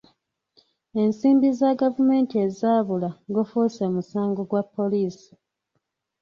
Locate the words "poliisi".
4.75-5.31